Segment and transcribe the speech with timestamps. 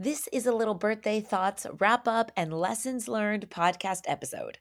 [0.00, 4.58] This is a little birthday thoughts wrap up and lessons learned podcast episode.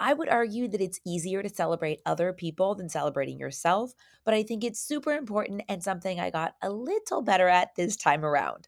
[0.00, 3.92] I would argue that it's easier to celebrate other people than celebrating yourself,
[4.24, 7.94] but I think it's super important and something I got a little better at this
[7.94, 8.66] time around.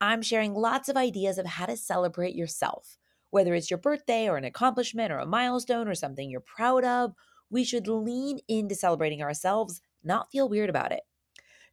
[0.00, 2.96] I'm sharing lots of ideas of how to celebrate yourself.
[3.28, 7.12] Whether it's your birthday or an accomplishment or a milestone or something you're proud of,
[7.50, 11.02] we should lean into celebrating ourselves, not feel weird about it.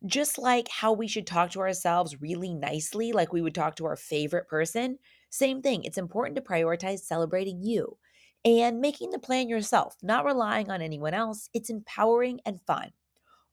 [0.05, 3.85] Just like how we should talk to ourselves really nicely, like we would talk to
[3.85, 5.83] our favorite person, same thing.
[5.83, 7.97] It's important to prioritize celebrating you
[8.45, 11.49] and making the plan yourself, not relying on anyone else.
[11.53, 12.91] It's empowering and fun.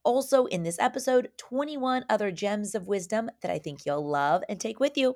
[0.03, 4.59] Also, in this episode, 21 other gems of wisdom that I think you'll love and
[4.61, 5.15] take with you.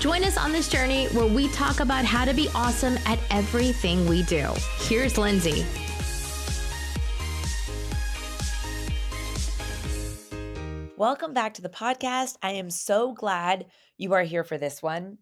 [0.00, 4.06] Join us on this journey where we talk about how to be awesome at everything
[4.06, 4.46] we do.
[4.76, 5.66] Here's Lindsay.
[10.96, 12.36] Welcome back to the podcast.
[12.44, 15.18] I am so glad you are here for this one.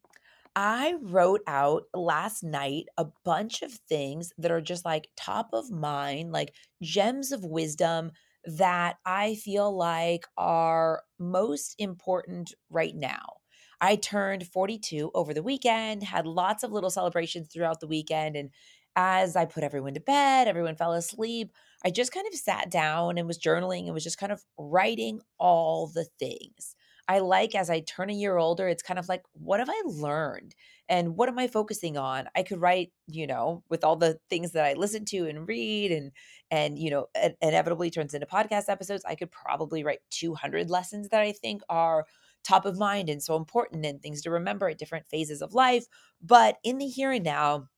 [0.55, 5.71] I wrote out last night a bunch of things that are just like top of
[5.71, 8.13] mind, like gems of wisdom
[8.45, 13.36] that I feel like are most important right now.
[13.81, 18.37] I turned 42 over the weekend, had lots of little celebrations throughout the weekend.
[18.37, 18.51] And
[18.97, 21.53] as I put everyone to bed, everyone fell asleep,
[21.85, 25.21] I just kind of sat down and was journaling and was just kind of writing
[25.39, 26.75] all the things.
[27.09, 29.81] I like as I turn a year older, it's kind of like, what have I
[29.85, 30.55] learned?
[30.89, 32.29] And what am I focusing on?
[32.35, 35.93] I could write, you know, with all the things that I listen to and read
[35.93, 36.11] and,
[36.51, 37.07] and, you know,
[37.41, 39.05] inevitably turns into podcast episodes.
[39.07, 42.07] I could probably write 200 lessons that I think are
[42.47, 45.87] top of mind and so important and things to remember at different phases of life.
[46.23, 47.69] But in the here and now,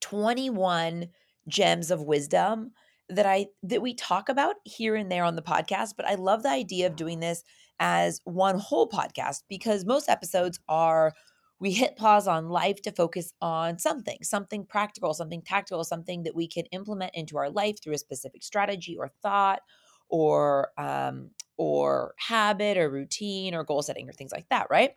[0.00, 1.08] 21
[1.48, 2.72] gems of wisdom
[3.08, 6.42] that I that we talk about here and there on the podcast, but I love
[6.42, 7.42] the idea of doing this
[7.78, 11.12] as one whole podcast because most episodes are
[11.58, 16.34] we hit pause on life to focus on something, something practical, something tactical, something that
[16.34, 19.60] we can implement into our life through a specific strategy or thought
[20.08, 24.92] or um, or habit or routine or goal setting or things like that, right?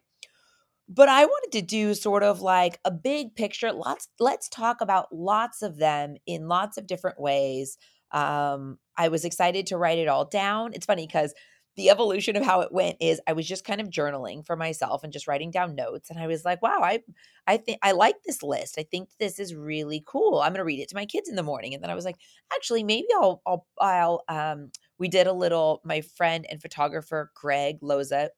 [0.87, 3.71] But I wanted to do sort of like a big picture.
[3.71, 7.77] Lots let's talk about lots of them in lots of different ways.
[8.11, 10.73] Um, I was excited to write it all down.
[10.73, 11.33] It's funny because
[11.75, 15.03] the evolution of how it went is I was just kind of journaling for myself
[15.03, 17.03] and just writing down notes and I was like, wow, I
[17.45, 18.75] I think I like this list.
[18.79, 20.39] I think this is really cool.
[20.39, 21.73] I'm going to read it to my kids in the morning.
[21.75, 22.17] And then I was like,
[22.53, 27.79] actually maybe I'll I'll I'll um we did a little my friend and photographer Greg
[27.81, 28.29] Loza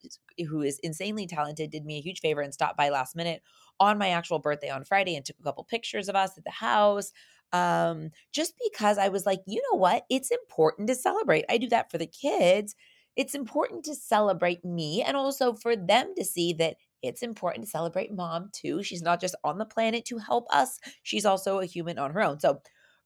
[0.48, 3.42] who is insanely talented did me a huge favor and stopped by last minute
[3.80, 6.52] on my actual birthday on Friday and took a couple pictures of us at the
[6.52, 7.12] house
[7.54, 10.06] um just because I was like, you know what?
[10.10, 11.46] It's important to celebrate.
[11.50, 12.76] I do that for the kids
[13.18, 17.70] it's important to celebrate me and also for them to see that it's important to
[17.70, 18.82] celebrate mom too.
[18.84, 22.22] She's not just on the planet to help us, she's also a human on her
[22.22, 22.40] own.
[22.40, 22.62] So,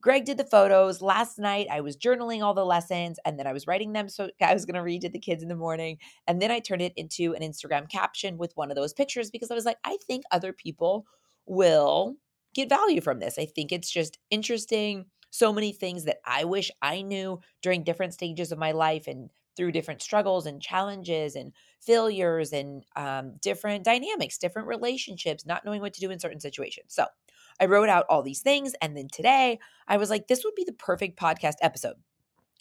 [0.05, 1.01] Greg did the photos.
[1.01, 4.07] Last night, I was journaling all the lessons and then I was writing them.
[4.07, 5.97] So, I was going to read to the kids in the morning.
[6.27, 9.49] And then I turned it into an Instagram caption with one of those pictures because
[9.49, 11.07] I was like, I think other people
[11.47, 12.17] will
[12.53, 13.39] get value from this.
[13.39, 15.05] I think it's just interesting.
[15.31, 19.31] So many things that I wish I knew during different stages of my life and
[19.57, 21.51] through different struggles and challenges and
[21.81, 26.93] failures and um, different dynamics, different relationships, not knowing what to do in certain situations.
[26.93, 27.07] So
[27.59, 28.73] I wrote out all these things.
[28.81, 31.95] And then today I was like, this would be the perfect podcast episode.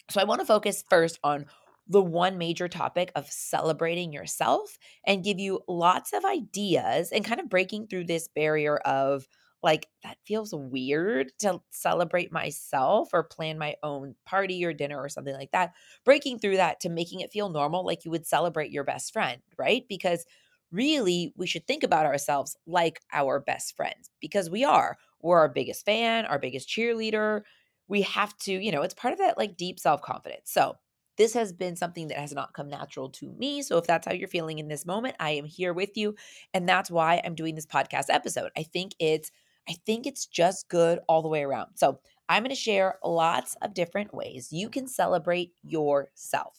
[0.09, 1.45] So I want to focus first on
[1.87, 7.39] the one major topic of celebrating yourself and give you lots of ideas and kind
[7.39, 9.27] of breaking through this barrier of
[9.65, 15.09] like that feels weird to celebrate myself or plan my own party or dinner or
[15.09, 15.73] something like that.
[16.03, 19.41] Breaking through that to making it feel normal, like you would celebrate your best friend,
[19.57, 19.83] right?
[19.89, 20.25] Because
[20.71, 24.97] really, we should think about ourselves like our best friends because we are.
[25.21, 27.41] We're our biggest fan, our biggest cheerleader.
[27.87, 30.51] We have to, you know, it's part of that like deep self confidence.
[30.51, 30.75] So,
[31.17, 33.61] this has been something that has not come natural to me.
[33.61, 36.15] So, if that's how you're feeling in this moment, I am here with you.
[36.53, 38.51] And that's why I'm doing this podcast episode.
[38.57, 39.31] I think it's
[39.67, 41.69] I think it's just good all the way around.
[41.75, 46.57] So, I'm going to share lots of different ways you can celebrate yourself.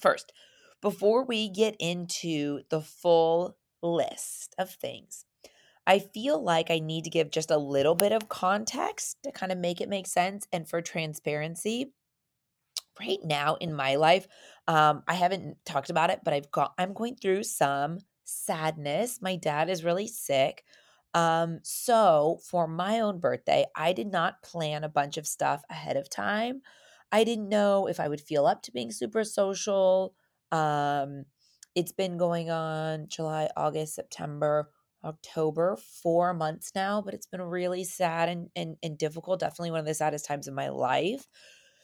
[0.00, 0.32] First,
[0.82, 5.24] before we get into the full list of things,
[5.86, 9.52] I feel like I need to give just a little bit of context to kind
[9.52, 11.92] of make it make sense and for transparency.
[13.00, 14.26] Right now in my life,
[14.68, 19.20] um, I haven't talked about it, but I've got I'm going through some sadness.
[19.22, 20.62] My dad is really sick.
[21.14, 25.96] Um, so for my own birthday, I did not plan a bunch of stuff ahead
[25.96, 26.60] of time.
[27.10, 30.14] I didn't know if I would feel up to being super social.
[30.52, 31.24] Um,
[31.74, 34.70] it's been going on July, August, September,
[35.04, 39.40] October, four months now, but it's been really sad and, and, and difficult.
[39.40, 41.26] Definitely one of the saddest times in my life.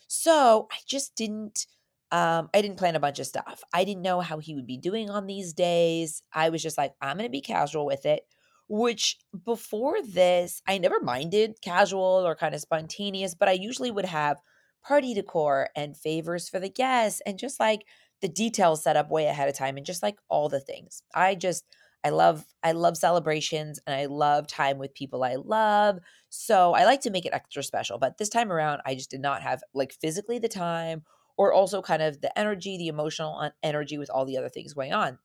[0.06, 1.66] So I just didn't
[2.10, 3.62] um, I didn't plan a bunch of stuff.
[3.74, 6.22] I didn't know how he would be doing on these days.
[6.32, 8.22] I was just like, I'm to be casual with it,
[8.66, 14.06] which before this, I never minded casual or kind of spontaneous, but I usually would
[14.06, 14.40] have
[14.82, 17.84] party decor and favors for the guests and just like
[18.20, 21.02] the details set up way ahead of time and just like all the things.
[21.14, 21.64] I just,
[22.04, 25.98] I love I love celebrations and I love time with people I love.
[26.28, 29.20] So I like to make it extra special, but this time around I just did
[29.20, 31.04] not have like physically the time
[31.36, 34.92] or also kind of the energy, the emotional energy with all the other things going
[34.92, 35.18] on.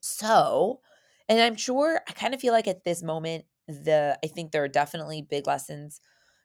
[0.00, 0.80] So,
[1.28, 4.62] and I'm sure I kind of feel like at this moment, the I think there
[4.64, 6.00] are definitely big lessons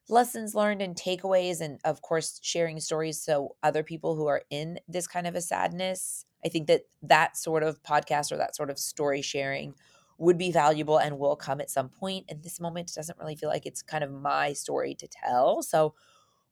[0.09, 4.79] lessons learned and takeaways and of course sharing stories so other people who are in
[4.87, 8.69] this kind of a sadness i think that that sort of podcast or that sort
[8.69, 9.73] of story sharing
[10.17, 13.49] would be valuable and will come at some point and this moment doesn't really feel
[13.49, 15.93] like it's kind of my story to tell so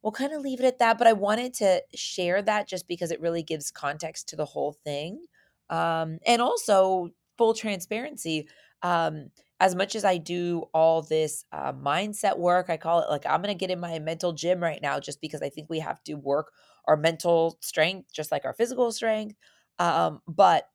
[0.02, 0.98] we'll kind of leave it at that.
[0.98, 4.72] But I wanted to share that just because it really gives context to the whole
[4.72, 5.26] thing.
[5.70, 8.48] Um, and also, full transparency.
[8.82, 13.26] Um, as much as I do all this uh, mindset work, I call it like
[13.26, 15.80] I'm going to get in my mental gym right now just because I think we
[15.80, 16.52] have to work
[16.86, 19.36] our mental strength just like our physical strength.
[19.80, 20.70] Um, but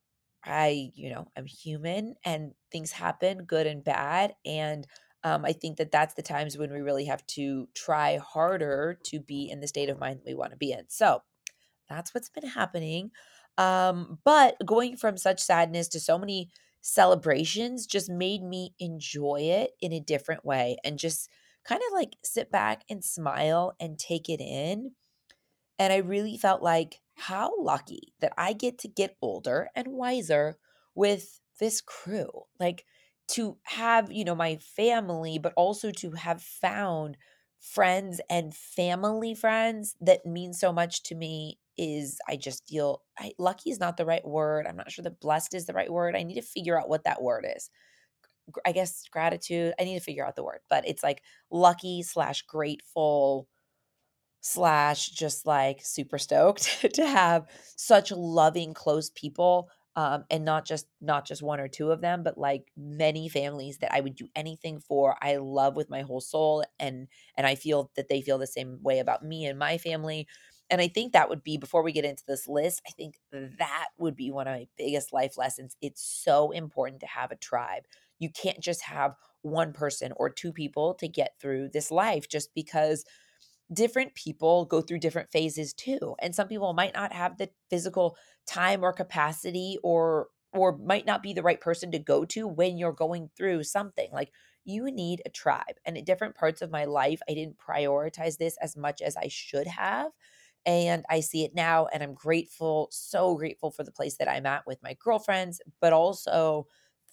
[0.44, 4.34] I, you know, I'm human and things happen, good and bad.
[4.44, 4.86] And
[5.22, 9.20] um, I think that that's the times when we really have to try harder to
[9.20, 10.88] be in the state of mind that we want to be in.
[10.88, 11.22] So
[11.88, 13.10] that's what's been happening.
[13.58, 16.50] Um, but going from such sadness to so many
[16.82, 21.30] celebrations just made me enjoy it in a different way and just
[21.64, 24.92] kind of like sit back and smile and take it in.
[25.78, 30.58] And I really felt like how lucky that I get to get older and wiser
[30.94, 32.44] with this crew.
[32.58, 32.84] Like,
[33.28, 37.16] to have, you know, my family, but also to have found
[37.60, 43.32] friends and family friends that mean so much to me is I just feel I,
[43.38, 44.66] lucky is not the right word.
[44.66, 46.16] I'm not sure that blessed is the right word.
[46.16, 47.70] I need to figure out what that word is.
[48.66, 49.74] I guess gratitude.
[49.80, 53.48] I need to figure out the word, but it's like lucky slash grateful
[54.40, 57.46] slash just like super stoked to have
[57.76, 62.22] such loving, close people um, and not just not just one or two of them
[62.22, 66.20] but like many families that i would do anything for i love with my whole
[66.20, 69.76] soul and and i feel that they feel the same way about me and my
[69.76, 70.26] family
[70.70, 73.88] and i think that would be before we get into this list i think that
[73.98, 75.76] would be one of my biggest life lessons.
[75.80, 77.84] It's so important to have a tribe.
[78.18, 82.54] You can't just have one person or two people to get through this life just
[82.54, 83.04] because
[83.72, 88.16] different people go through different phases too and some people might not have the physical
[88.46, 92.76] time or capacity or or might not be the right person to go to when
[92.76, 94.10] you're going through something.
[94.12, 94.30] Like
[94.64, 98.56] you need a tribe and at different parts of my life i didn't prioritize this
[98.62, 100.12] as much as i should have
[100.66, 104.46] and i see it now and i'm grateful so grateful for the place that i'm
[104.46, 106.66] at with my girlfriends but also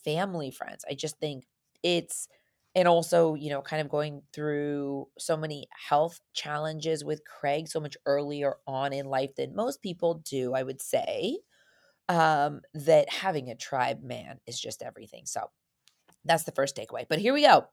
[0.04, 0.86] family friends.
[0.90, 1.46] I just think
[1.84, 2.28] it's
[2.76, 7.80] and also you know kind of going through so many health challenges with craig so
[7.80, 11.38] much earlier on in life than most people do i would say
[12.10, 15.26] um that having a tribe man is just everything.
[15.26, 15.50] So
[16.26, 17.66] that's the first takeaway but here we go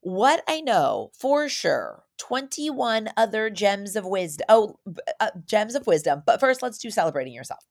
[0.00, 4.78] what i know for sure 21 other gems of wisdom oh
[5.20, 7.64] uh, gems of wisdom but first let's do celebrating yourself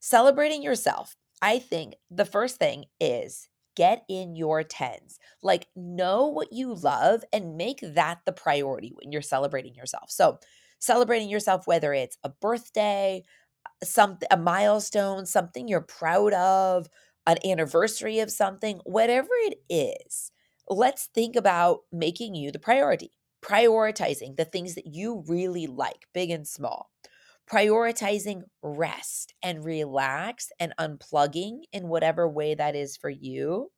[0.00, 5.18] celebrating yourself i think the first thing is get in your tens.
[5.42, 10.10] Like, know what you love and make that the priority when you're celebrating yourself.
[10.10, 10.38] So,
[10.78, 13.22] celebrating yourself, whether it's a birthday,
[13.82, 16.88] something, a milestone, something you're proud of,
[17.26, 20.30] an anniversary of something, whatever it is,
[20.68, 26.30] let's think about making you the priority, prioritizing the things that you really like, big
[26.30, 26.90] and small
[27.50, 33.70] prioritizing rest and relax and unplugging in whatever way that is for you.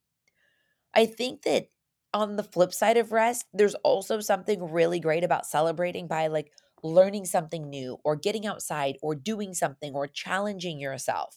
[0.93, 1.67] I think that
[2.13, 6.51] on the flip side of rest, there's also something really great about celebrating by like
[6.83, 11.35] learning something new or getting outside or doing something or challenging yourself.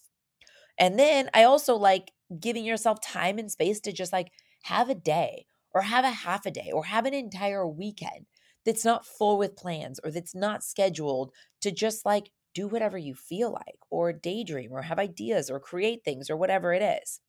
[0.78, 4.95] And then I also like giving yourself time and space to just like have a
[4.95, 8.26] day or have a half a day or have an entire weekend
[8.64, 13.14] that's not full with plans or that's not scheduled to just like do whatever you
[13.14, 17.21] feel like or daydream or have ideas or create things or whatever it is.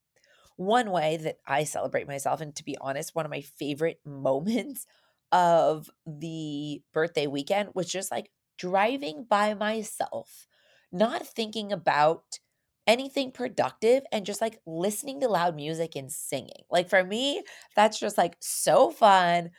[0.57, 4.85] One way that I celebrate myself, and to be honest, one of my favorite moments
[5.31, 10.47] of the birthday weekend was just like driving by myself,
[10.91, 12.39] not thinking about
[12.87, 16.63] anything productive and just like listening to loud music and singing.
[16.69, 17.43] Like for me,
[17.75, 19.51] that's just like so fun.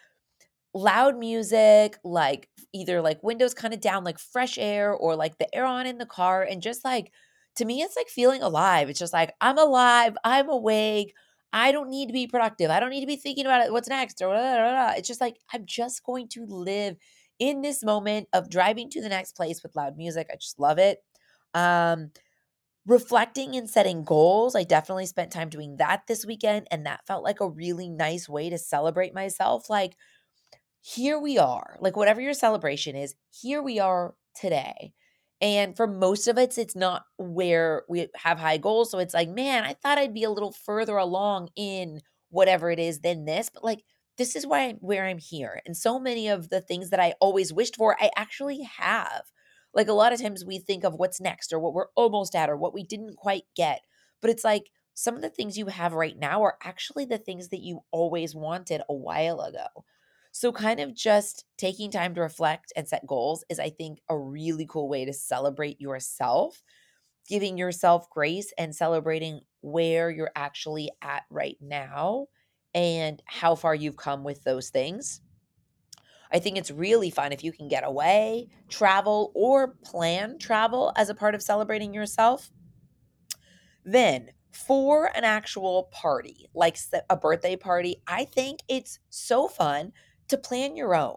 [0.74, 5.54] Loud music, like either like windows kind of down, like fresh air, or like the
[5.54, 7.12] air on in the car, and just like
[7.56, 8.88] to me, it's like feeling alive.
[8.88, 11.14] It's just like I'm alive, I'm awake.
[11.52, 12.70] I don't need to be productive.
[12.70, 14.92] I don't need to be thinking about it, what's next or blah, blah, blah.
[14.96, 16.96] It's just like I'm just going to live
[17.38, 20.28] in this moment of driving to the next place with loud music.
[20.32, 21.00] I just love it.
[21.54, 22.12] Um,
[22.86, 24.56] reflecting and setting goals.
[24.56, 28.28] I definitely spent time doing that this weekend, and that felt like a really nice
[28.28, 29.70] way to celebrate myself.
[29.70, 29.96] Like,
[30.80, 34.92] here we are, like, whatever your celebration is, here we are today.
[35.40, 38.90] And for most of us, it's not where we have high goals.
[38.90, 42.78] So it's like, man, I thought I'd be a little further along in whatever it
[42.78, 43.50] is than this.
[43.52, 43.82] But like,
[44.18, 45.60] this is why I'm where I'm here.
[45.66, 49.22] And so many of the things that I always wished for, I actually have.
[49.74, 52.50] Like a lot of times we think of what's next or what we're almost at
[52.50, 53.80] or what we didn't quite get.
[54.20, 57.48] But it's like some of the things you have right now are actually the things
[57.48, 59.66] that you always wanted a while ago.
[60.32, 64.18] So, kind of just taking time to reflect and set goals is, I think, a
[64.18, 66.62] really cool way to celebrate yourself,
[67.28, 72.28] giving yourself grace and celebrating where you're actually at right now
[72.74, 75.20] and how far you've come with those things.
[76.32, 81.10] I think it's really fun if you can get away, travel, or plan travel as
[81.10, 82.50] a part of celebrating yourself.
[83.84, 86.78] Then, for an actual party, like
[87.10, 89.92] a birthday party, I think it's so fun
[90.28, 91.16] to plan your own.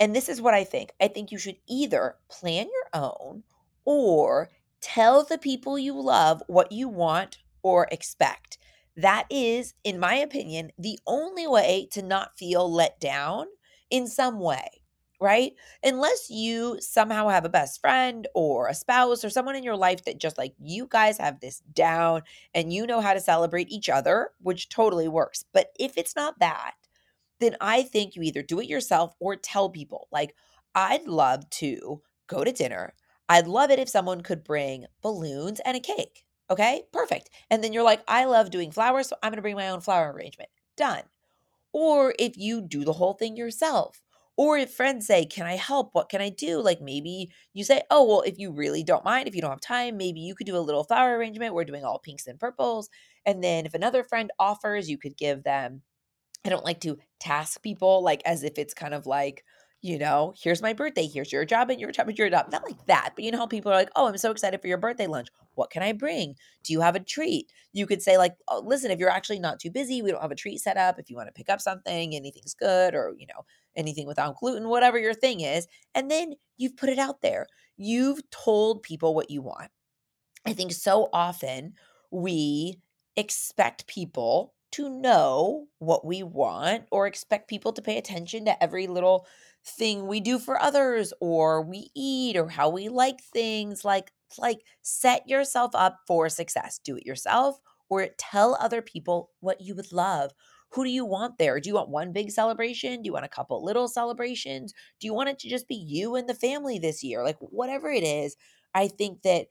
[0.00, 3.44] And this is what I think I think you should either plan your own
[3.84, 8.58] or tell the people you love what you want or expect.
[8.96, 13.46] That is, in my opinion, the only way to not feel let down
[13.92, 14.82] in some way,
[15.20, 15.52] right?
[15.84, 20.04] Unless you somehow have a best friend or a spouse or someone in your life
[20.06, 22.22] that just like you guys have this down
[22.54, 25.44] and you know how to celebrate each other, which totally works.
[25.52, 26.74] But if it's not that,
[27.38, 30.08] then I think you either do it yourself or tell people.
[30.10, 30.34] Like,
[30.74, 32.94] I'd love to go to dinner.
[33.28, 36.24] I'd love it if someone could bring balloons and a cake.
[36.50, 37.30] Okay, perfect.
[37.50, 40.12] And then you're like, I love doing flowers, so I'm to bring my own flower
[40.12, 40.50] arrangement.
[40.76, 41.02] Done.
[41.72, 44.00] Or if you do the whole thing yourself.
[44.36, 45.90] Or if friends say, Can I help?
[45.92, 46.60] What can I do?
[46.60, 49.60] Like maybe you say, Oh, well, if you really don't mind, if you don't have
[49.60, 51.54] time, maybe you could do a little flower arrangement.
[51.54, 52.88] We're doing all pinks and purples.
[53.26, 55.82] And then if another friend offers, you could give them
[56.44, 59.44] I don't like to task people like as if it's kind of like,
[59.82, 62.46] you know, here's my birthday, here's your job and your job and your job.
[62.52, 64.68] Not like that, but you know how people are like, oh, I'm so excited for
[64.68, 65.28] your birthday lunch.
[65.54, 66.36] What can I bring?
[66.62, 67.52] Do you have a treat?
[67.72, 70.30] You could say, like, oh, listen, if you're actually not too busy, we don't have
[70.30, 71.00] a treat set up.
[71.00, 74.68] If you want to pick up something, anything's good, or, you know, anything without gluten,
[74.68, 75.66] whatever your thing is.
[75.96, 77.46] And then you've put it out there.
[77.76, 79.70] You've told people what you want.
[80.46, 81.74] I think so often
[82.12, 82.78] we
[83.16, 88.86] expect people to know what we want or expect people to pay attention to every
[88.86, 89.26] little
[89.64, 94.60] thing we do for others or we eat or how we like things like like
[94.82, 96.80] set yourself up for success.
[96.82, 100.32] Do it yourself or tell other people what you would love.
[100.70, 101.60] Who do you want there?
[101.60, 103.02] Do you want one big celebration?
[103.02, 104.72] Do you want a couple little celebrations?
[105.00, 107.22] Do you want it to just be you and the family this year?
[107.22, 108.36] Like whatever it is
[108.74, 109.48] i think that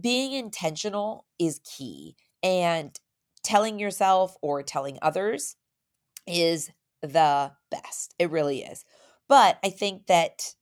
[0.00, 2.98] being intentional is key and
[3.42, 5.56] telling yourself or telling others
[6.26, 6.70] is
[7.02, 8.14] the best.
[8.18, 8.84] It really is.
[9.28, 10.54] But I think that,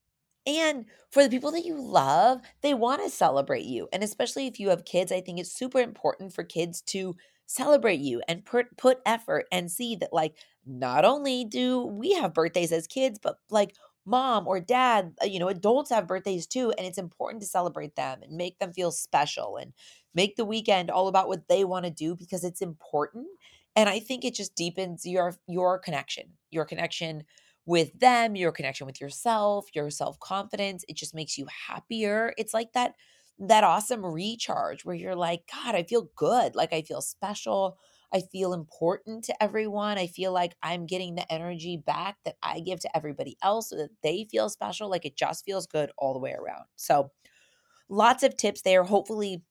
[0.47, 3.89] and for the people that you love, they want to celebrate you.
[3.93, 7.17] And especially if you have kids, I think it's super important for kids to
[7.47, 10.35] celebrate you and put, put effort and see that, like,
[10.67, 13.75] not only do we have birthdays as kids, but like
[14.07, 16.73] mom or dad, uh, you know, adults have birthdays too.
[16.79, 19.73] And it's important to celebrate them and make them feel special and
[20.15, 23.27] make the weekend all about what they want to do because it's important.
[23.77, 27.25] And I think it just deepens your your connection, your connection
[27.67, 30.85] with them, your connection with yourself, your self-confidence.
[30.89, 32.35] It just makes you happier.
[32.37, 32.95] It's like that
[33.39, 36.55] that awesome recharge where you're like, God, I feel good.
[36.55, 37.79] Like I feel special.
[38.13, 39.99] I feel important to everyone.
[39.99, 43.77] I feel like I'm getting the energy back that I give to everybody else so
[43.77, 44.89] that they feel special.
[44.89, 46.67] Like it just feels good all the way around.
[46.77, 47.11] So,
[47.89, 48.85] lots of tips there.
[48.85, 49.43] Hopefully,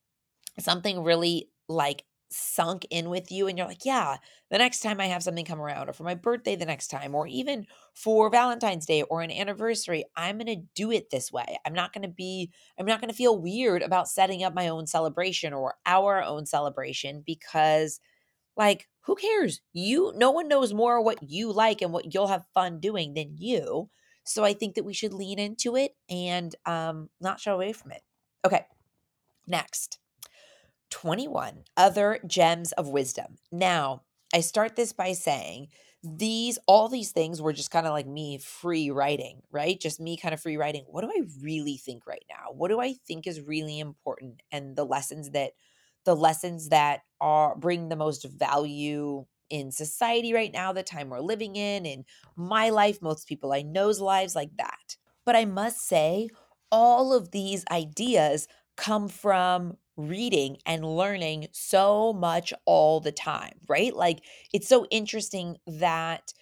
[0.60, 4.18] something really like sunk in with you and you're like, yeah,
[4.50, 7.16] the next time I have something come around, or for my birthday the next time,
[7.16, 11.58] or even for Valentine's Day or an anniversary, I'm going to do it this way.
[11.66, 14.68] I'm not going to be, I'm not going to feel weird about setting up my
[14.68, 18.00] own celebration or our own celebration because,
[18.58, 19.62] like, who cares?
[19.74, 23.36] You, no one knows more what you like and what you'll have fun doing than
[23.38, 23.90] you.
[24.24, 27.92] So I think that we should lean into it and um, not shy away from
[27.92, 28.02] it.
[28.46, 28.66] Okay,
[29.48, 30.00] next
[30.94, 33.38] 21 other gems of wisdom.
[33.52, 35.70] Now, I start this by saying
[36.04, 39.80] these, all these things were just kind of like me free writing, right?
[39.80, 40.86] Just me kind of free writing.
[40.88, 42.54] What do I really think right now?
[42.54, 44.44] What do I think is really important?
[44.52, 45.54] And the lessons that,
[46.06, 51.22] the lessons that are bring the most value in society right now, the time we're
[51.22, 54.98] living in, in my life, most people I know's lives, like that.
[55.26, 56.30] But I must say,
[56.72, 58.48] all of these ideas
[58.78, 63.96] come from reading and learning so much all the time, right?
[63.96, 64.24] Like
[64.54, 66.34] it's so interesting that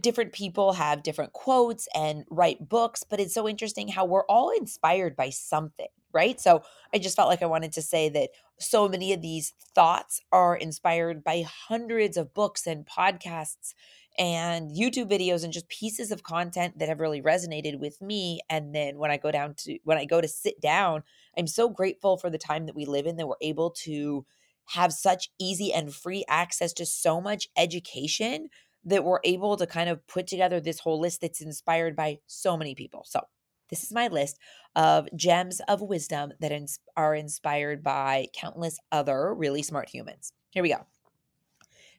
[0.00, 4.50] different people have different quotes and write books, but it's so interesting how we're all
[4.50, 6.40] inspired by something, right?
[6.40, 6.62] So
[6.94, 10.56] I just felt like I wanted to say that so many of these thoughts are
[10.56, 13.74] inspired by hundreds of books and podcasts
[14.18, 18.40] and YouTube videos and just pieces of content that have really resonated with me.
[18.48, 21.02] And then when I go down to when I go to sit down,
[21.36, 24.24] I'm so grateful for the time that we live in that we're able to
[24.66, 28.48] have such easy and free access to so much education
[28.84, 32.56] that we're able to kind of put together this whole list that's inspired by so
[32.56, 33.04] many people.
[33.06, 33.20] So,
[33.68, 34.38] this is my list
[34.76, 40.32] of gems of wisdom that ins- are inspired by countless other really smart humans.
[40.50, 40.86] Here we go.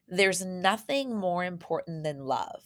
[0.08, 2.64] There's nothing more important than love.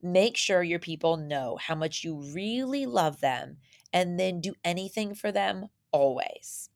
[0.00, 3.58] Make sure your people know how much you really love them
[3.92, 6.70] and then do anything for them always.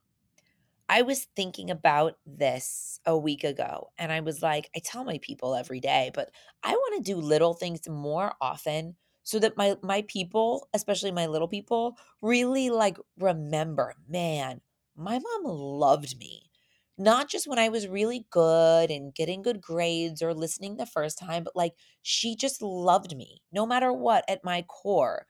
[0.88, 5.18] I was thinking about this a week ago and I was like, I tell my
[5.22, 6.30] people every day, but
[6.62, 11.26] I want to do little things more often so that my my people, especially my
[11.26, 14.62] little people, really like remember, man,
[14.96, 16.51] my mom loved me
[17.02, 21.18] not just when I was really good and getting good grades or listening the first
[21.18, 25.26] time, but like she just loved me no matter what at my core.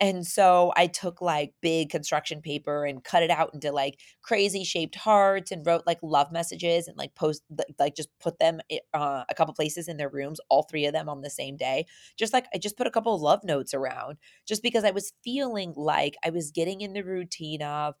[0.00, 4.64] And so I took like big construction paper and cut it out into like crazy
[4.64, 7.42] shaped hearts and wrote like love messages and like post
[7.78, 8.60] like just put them
[8.92, 11.86] uh, a couple places in their rooms, all three of them on the same day.
[12.18, 15.72] Just like I just put a couple love notes around just because I was feeling
[15.76, 17.94] like I was getting in the routine of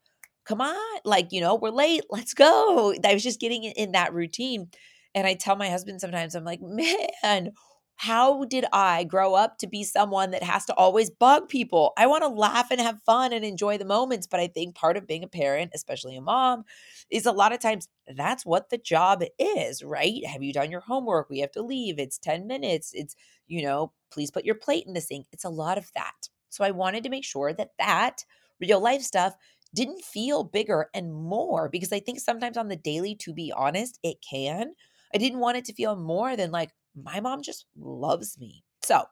[0.44, 2.94] come on, like, you know, we're late, let's go.
[3.04, 4.68] I was just getting in that routine.
[5.14, 7.52] And I tell my husband sometimes, I'm like, man,
[7.96, 11.92] how did I grow up to be someone that has to always bug people?
[11.96, 14.26] I want to laugh and have fun and enjoy the moments.
[14.26, 16.64] But I think part of being a parent, especially a mom,
[17.10, 20.26] is a lot of times that's what the job is, right?
[20.26, 21.30] Have you done your homework?
[21.30, 21.98] We have to leave.
[22.00, 22.90] It's 10 minutes.
[22.94, 23.14] It's,
[23.46, 25.26] you know, please put your plate in the sink.
[25.32, 26.28] It's a lot of that.
[26.48, 28.24] So I wanted to make sure that that
[28.60, 29.34] real life stuff
[29.74, 33.98] didn't feel bigger and more because I think sometimes on the daily, to be honest,
[34.02, 34.74] it can.
[35.14, 38.64] I didn't want it to feel more than like, my mom just loves me.
[38.82, 39.02] So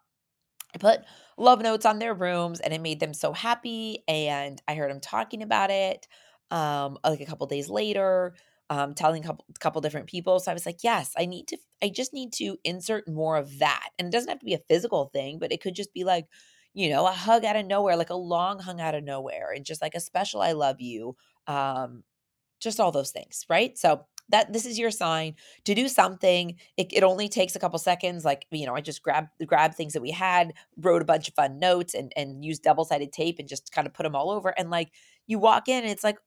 [0.75, 1.01] I put
[1.37, 4.05] love notes on their rooms and it made them so happy.
[4.09, 6.07] And I heard them talking about it
[6.51, 8.35] um, like a couple days later,
[8.71, 10.39] um, telling a couple, couple different people.
[10.41, 13.59] So I was like, yes, I need to, I just need to insert more of
[13.59, 13.89] that.
[13.99, 16.27] And it doesn't have to be a physical thing, but it could just be like,
[16.75, 19.65] you know, a hug out of nowhere, like a long hug out of nowhere, and
[19.65, 21.17] just like a special I love you.
[21.47, 22.05] Um,
[22.61, 23.77] just all those things, right?
[23.77, 26.57] So that this is your sign to do something.
[26.77, 28.25] It, it only takes a couple seconds.
[28.25, 31.35] Like, you know, I just grabbed grab things that we had, wrote a bunch of
[31.35, 34.51] fun notes and and used double-sided tape and just kind of put them all over.
[34.57, 34.91] And like
[35.27, 36.19] you walk in and it's like,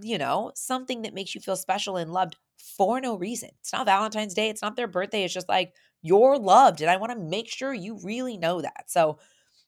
[0.00, 3.50] you know, something that makes you feel special and loved for no reason.
[3.60, 5.24] It's not Valentine's Day, it's not their birthday.
[5.24, 6.80] It's just like you're loved.
[6.80, 8.84] And I want to make sure you really know that.
[8.88, 9.18] So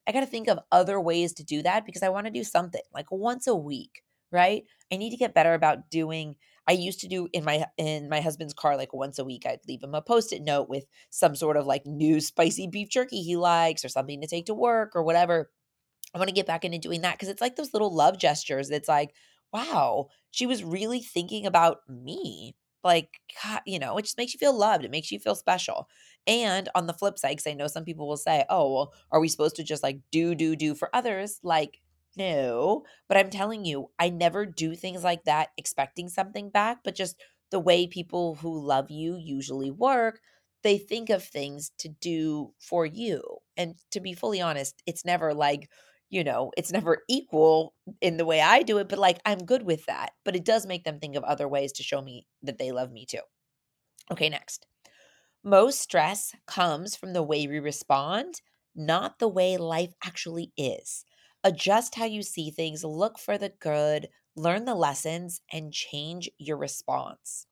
[0.06, 2.44] I got to think of other ways to do that because I want to do
[2.44, 4.64] something like once a week, right?
[4.92, 6.36] I need to get better about doing
[6.68, 9.60] I used to do in my in my husband's car like once a week I'd
[9.66, 13.34] leave him a post-it note with some sort of like new spicy beef jerky he
[13.36, 15.50] likes or something to take to work or whatever.
[16.14, 18.70] I want to get back into doing that because it's like those little love gestures.
[18.70, 19.14] It's like,
[19.52, 22.56] wow, she was really thinking about me.
[22.82, 23.20] Like,
[23.66, 24.84] you know, it just makes you feel loved.
[24.84, 25.88] It makes you feel special.
[26.26, 29.20] And on the flip side, because I know some people will say, oh, well, are
[29.20, 31.40] we supposed to just like do, do, do for others?
[31.42, 31.80] Like,
[32.16, 32.84] no.
[33.08, 37.16] But I'm telling you, I never do things like that expecting something back, but just
[37.50, 40.20] the way people who love you usually work,
[40.62, 43.22] they think of things to do for you.
[43.56, 45.68] And to be fully honest, it's never like,
[46.10, 49.62] you know, it's never equal in the way I do it, but like I'm good
[49.62, 50.12] with that.
[50.24, 52.92] But it does make them think of other ways to show me that they love
[52.92, 53.20] me too.
[54.10, 54.66] Okay, next.
[55.44, 58.40] Most stress comes from the way we respond,
[58.74, 61.04] not the way life actually is.
[61.44, 66.56] Adjust how you see things, look for the good, learn the lessons, and change your
[66.56, 67.46] response.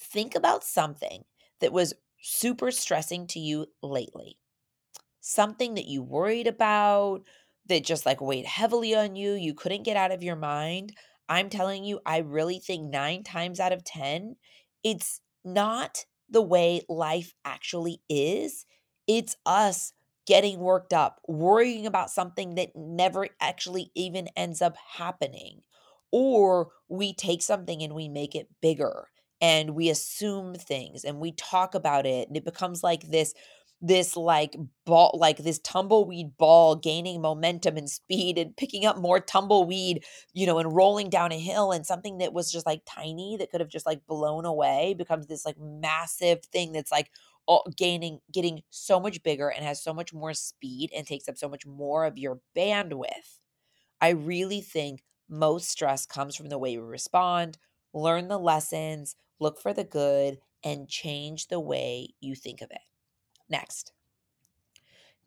[0.00, 1.24] Think about something
[1.60, 4.38] that was super stressing to you lately,
[5.20, 7.22] something that you worried about,
[7.66, 10.96] that just like weighed heavily on you, you couldn't get out of your mind.
[11.28, 14.36] I'm telling you, I really think nine times out of 10,
[14.82, 18.66] it's not the way life actually is.
[19.06, 19.92] It's us
[20.26, 25.62] getting worked up, worrying about something that never actually even ends up happening.
[26.10, 29.08] Or we take something and we make it bigger
[29.40, 33.34] and we assume things and we talk about it and it becomes like this
[33.80, 39.20] this like ball like this tumbleweed ball gaining momentum and speed and picking up more
[39.20, 43.36] tumbleweed you know and rolling down a hill and something that was just like tiny
[43.36, 47.10] that could have just like blown away becomes this like massive thing that's like
[47.46, 51.38] all, gaining getting so much bigger and has so much more speed and takes up
[51.38, 53.38] so much more of your bandwidth.
[54.00, 57.58] I really think most stress comes from the way we respond
[57.94, 62.80] learn the lessons look for the good and change the way you think of it
[63.48, 63.92] Next,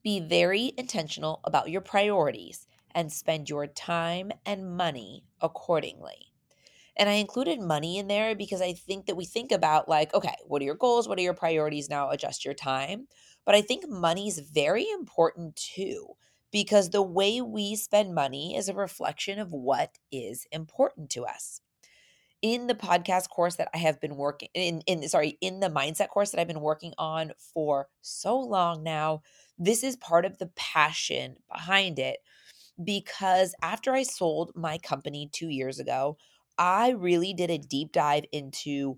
[0.03, 6.33] be very intentional about your priorities and spend your time and money accordingly.
[6.97, 10.35] And I included money in there because I think that we think about, like, okay,
[10.45, 11.07] what are your goals?
[11.07, 11.89] What are your priorities?
[11.89, 13.07] Now adjust your time.
[13.45, 16.15] But I think money is very important too,
[16.51, 21.61] because the way we spend money is a reflection of what is important to us
[22.41, 26.09] in the podcast course that I have been working in in sorry, in the mindset
[26.09, 29.21] course that I've been working on for so long now,
[29.57, 32.17] this is part of the passion behind it
[32.83, 36.17] because after I sold my company 2 years ago,
[36.57, 38.97] I really did a deep dive into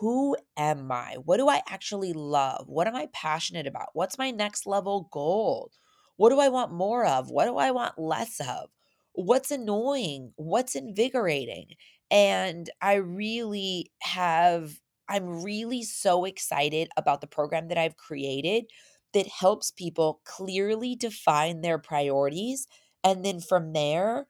[0.00, 1.16] who am I?
[1.24, 2.68] What do I actually love?
[2.68, 3.88] What am I passionate about?
[3.92, 5.70] What's my next level goal?
[6.16, 7.30] What do I want more of?
[7.30, 8.70] What do I want less of?
[9.12, 10.32] What's annoying?
[10.36, 11.66] What's invigorating?
[12.10, 18.64] And I really have, I'm really so excited about the program that I've created
[19.12, 22.66] that helps people clearly define their priorities.
[23.02, 24.26] And then from there,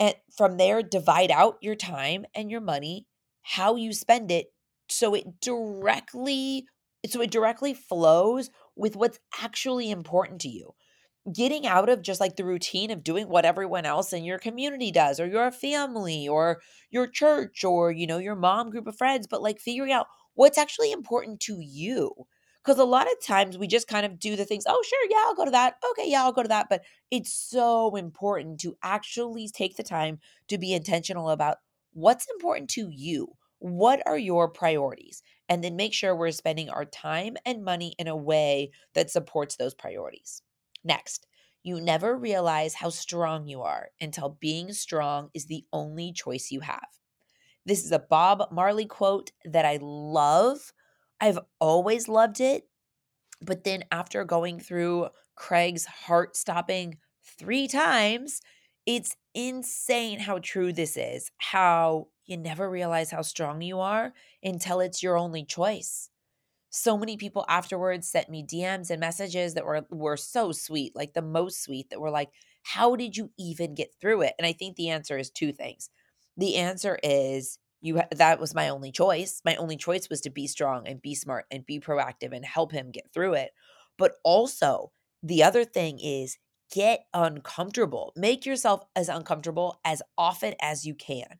[0.00, 3.06] and from there, divide out your time and your money,
[3.42, 4.52] how you spend it,
[4.88, 6.66] so it directly
[7.06, 10.74] so it directly flows with what's actually important to you
[11.32, 14.92] getting out of just like the routine of doing what everyone else in your community
[14.92, 16.60] does or your family or
[16.90, 20.58] your church or you know your mom group of friends but like figuring out what's
[20.58, 22.12] actually important to you.
[22.62, 25.24] Because a lot of times we just kind of do the things oh sure yeah
[25.24, 25.76] i'll go to that.
[25.92, 26.66] Okay yeah i'll go to that.
[26.68, 31.58] But it's so important to actually take the time to be intentional about
[31.92, 36.84] what's important to you what are your priorities and then make sure we're spending our
[36.84, 40.42] time and money in a way that supports those priorities
[40.84, 41.26] Next,
[41.62, 46.60] you never realize how strong you are until being strong is the only choice you
[46.60, 46.86] have.
[47.64, 50.72] This is a Bob Marley quote that I love.
[51.20, 52.68] I've always loved it.
[53.40, 58.40] But then after going through Craig's heart stopping three times,
[58.86, 61.30] it's insane how true this is.
[61.38, 66.10] How you never realize how strong you are until it's your only choice
[66.74, 71.14] so many people afterwards sent me DMs and messages that were were so sweet, like
[71.14, 72.30] the most sweet that were like,
[72.62, 75.90] "How did you even get through it?" And I think the answer is two things.
[76.36, 79.40] The answer is you that was my only choice.
[79.44, 82.72] My only choice was to be strong and be smart and be proactive and help
[82.72, 83.52] him get through it.
[83.98, 86.38] But also, the other thing is
[86.72, 88.12] get uncomfortable.
[88.16, 91.38] Make yourself as uncomfortable as often as you can.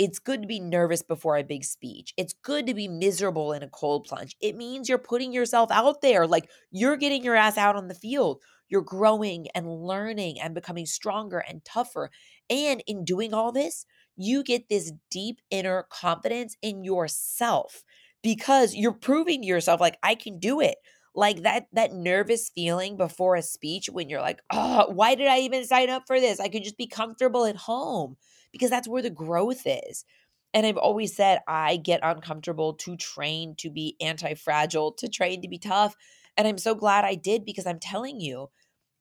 [0.00, 2.14] It's good to be nervous before a big speech.
[2.16, 4.34] It's good to be miserable in a cold plunge.
[4.40, 6.26] It means you're putting yourself out there.
[6.26, 8.40] Like you're getting your ass out on the field.
[8.70, 12.08] You're growing and learning and becoming stronger and tougher.
[12.48, 13.84] And in doing all this,
[14.16, 17.84] you get this deep inner confidence in yourself
[18.22, 20.76] because you're proving to yourself like I can do it.
[21.14, 25.40] Like that that nervous feeling before a speech when you're like, "Oh, why did I
[25.40, 26.38] even sign up for this?
[26.40, 28.16] I could just be comfortable at home."
[28.52, 30.04] because that's where the growth is.
[30.52, 35.40] And I've always said I get uncomfortable to train to be anti fragile, to train
[35.42, 35.94] to be tough.
[36.36, 38.48] And I'm so glad I did because I'm telling you,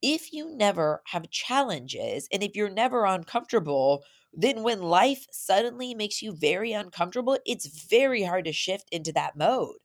[0.02, 6.22] if you never have challenges and if you're never uncomfortable, then when life suddenly makes
[6.22, 9.78] you very uncomfortable, it's very hard to shift into that mode.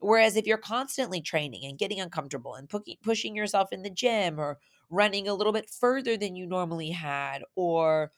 [0.00, 2.68] Whereas if you're constantly training and getting uncomfortable and
[3.02, 4.58] pushing yourself in the gym or
[4.88, 8.10] running a little bit further than you normally had or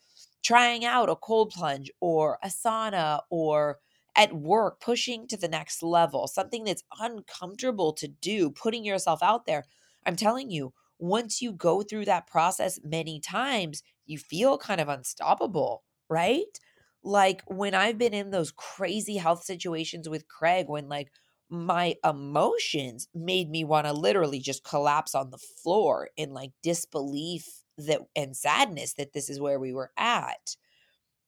[0.43, 3.79] trying out a cold plunge or a sauna or
[4.15, 9.47] at work, pushing to the next level, something that's uncomfortable to do, putting yourself out
[9.47, 9.65] there.
[10.05, 14.89] I'm telling you, once you go through that process many times, you feel kind of
[14.89, 16.59] unstoppable, right?
[17.03, 21.11] Like when I've been in those crazy health situations with Craig, when like
[21.53, 27.47] my emotions made me want to literally just collapse on the floor in like disbelief
[27.79, 30.57] that and sadness that this is where we were at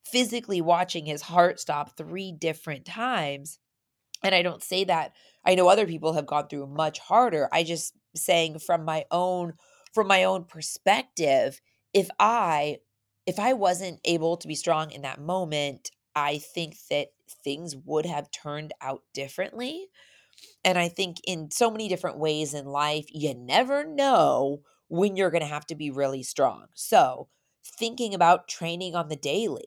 [0.05, 3.59] physically watching his heart stop three different times.
[4.23, 5.13] And I don't say that.
[5.45, 7.49] I know other people have gone through much harder.
[7.53, 9.55] I just saying from my own
[9.93, 11.61] from my own perspective,
[11.93, 12.79] if I
[13.27, 17.09] if I wasn't able to be strong in that moment, I think that
[17.45, 19.89] things would have turned out differently.
[20.65, 25.31] And I think in so many different ways in life, you never know when you're
[25.31, 26.67] going to have to be really strong.
[26.75, 27.29] So,
[27.79, 29.67] thinking about training on the daily,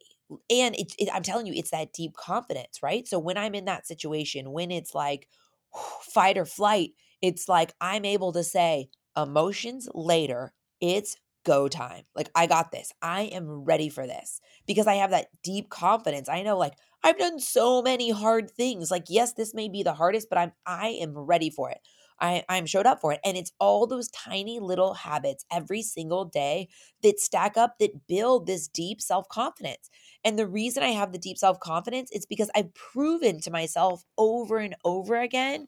[0.49, 3.07] and it, it, i'm telling you it's that deep confidence right?
[3.07, 5.27] So when i'm in that situation when it's like
[6.01, 12.03] fight or flight it's like i'm able to say emotions later it's go time.
[12.13, 12.91] Like i got this.
[13.01, 14.41] I am ready for this.
[14.67, 16.27] Because i have that deep confidence.
[16.29, 19.93] I know like i've done so many hard things like yes this may be the
[19.93, 21.79] hardest but i'm i am ready for it
[22.19, 23.19] I, I'm showed up for it.
[23.23, 26.67] And it's all those tiny little habits every single day
[27.03, 29.89] that stack up that build this deep self confidence.
[30.23, 34.03] And the reason I have the deep self confidence is because I've proven to myself
[34.17, 35.67] over and over again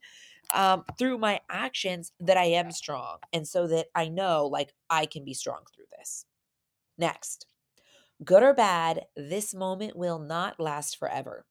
[0.53, 3.17] um, through my actions that I am strong.
[3.33, 6.25] And so that I know like I can be strong through this.
[6.97, 7.47] Next,
[8.23, 11.45] good or bad, this moment will not last forever.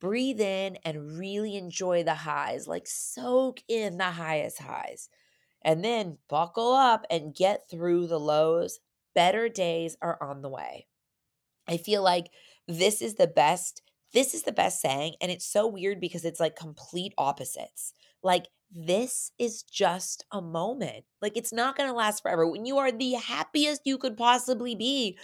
[0.00, 5.08] Breathe in and really enjoy the highs, like soak in the highest highs.
[5.62, 8.80] And then buckle up and get through the lows.
[9.14, 10.86] Better days are on the way.
[11.66, 12.30] I feel like
[12.68, 13.82] this is the best
[14.12, 18.46] this is the best saying and it's so weird because it's like complete opposites like
[18.70, 22.92] this is just a moment like it's not going to last forever when you are
[22.92, 25.18] the happiest you could possibly be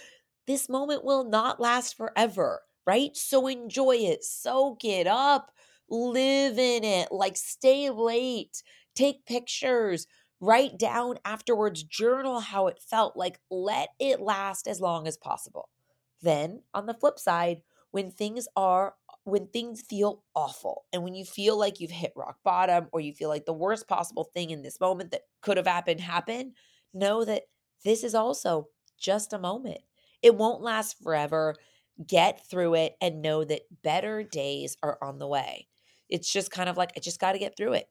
[0.47, 5.51] this moment will not last forever right so enjoy it soak it up
[5.89, 8.63] live in it like stay late
[8.95, 10.07] take pictures
[10.39, 15.69] write down afterwards journal how it felt like let it last as long as possible
[16.21, 21.23] then, on the flip side, when things are when things feel awful and when you
[21.25, 24.63] feel like you've hit rock bottom or you feel like the worst possible thing in
[24.63, 26.53] this moment that could have happened happened,
[26.93, 27.43] know that
[27.83, 29.81] this is also just a moment.
[30.21, 31.55] It won't last forever.
[32.07, 35.67] Get through it and know that better days are on the way.
[36.09, 37.87] It's just kind of like, I just got to get through it.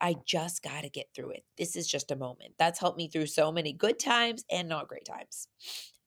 [0.00, 1.44] I just got to get through it.
[1.58, 2.54] This is just a moment.
[2.58, 5.46] That's helped me through so many good times and not great times.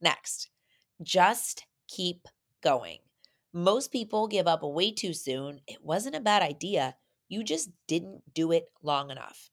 [0.01, 0.49] Next,
[1.01, 2.27] just keep
[2.63, 2.99] going.
[3.53, 5.59] Most people give up way too soon.
[5.67, 6.95] It wasn't a bad idea.
[7.29, 9.51] You just didn't do it long enough.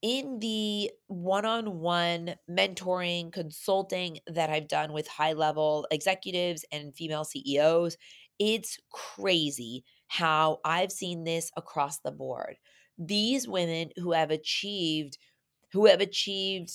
[0.00, 6.94] In the one on one mentoring, consulting that I've done with high level executives and
[6.94, 7.96] female CEOs,
[8.38, 12.56] it's crazy how I've seen this across the board.
[12.96, 15.18] These women who have achieved,
[15.72, 16.70] who have achieved,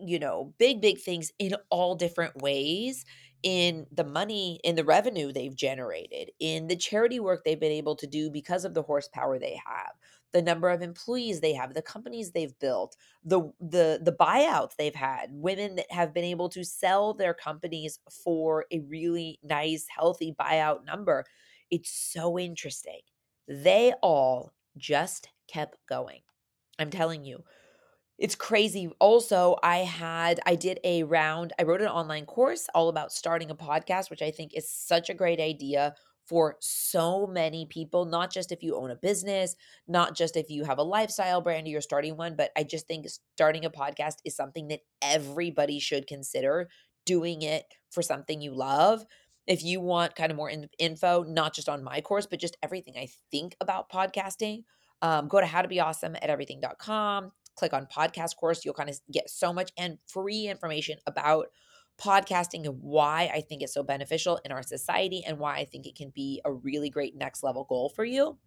[0.00, 3.04] you know, big, big things in all different ways
[3.44, 7.94] in the money in the revenue they've generated in the charity work they've been able
[7.94, 9.92] to do because of the horsepower they have
[10.32, 14.94] the number of employees they have the companies they've built the the the buyouts they've
[14.94, 20.34] had women that have been able to sell their companies for a really nice healthy
[20.38, 21.24] buyout number.
[21.70, 23.00] It's so interesting.
[23.46, 26.20] They all just kept going.
[26.78, 27.44] I'm telling you
[28.18, 28.88] it's crazy.
[29.00, 33.50] Also, I had I did a round, I wrote an online course all about starting
[33.50, 35.94] a podcast, which I think is such a great idea
[36.26, 40.64] for so many people, not just if you own a business, not just if you
[40.64, 44.16] have a lifestyle brand or you're starting one, but I just think starting a podcast
[44.24, 46.68] is something that everybody should consider
[47.04, 49.04] doing it for something you love.
[49.46, 52.56] If you want kind of more in- info, not just on my course, but just
[52.62, 54.64] everything I think about podcasting,
[55.02, 58.64] um, go to howtobeawesome at everything.com click on podcast course.
[58.64, 61.46] You'll kind of get so much and free information about
[62.00, 65.86] podcasting and why I think it's so beneficial in our society and why I think
[65.86, 68.38] it can be a really great next level goal for you.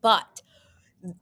[0.00, 0.42] But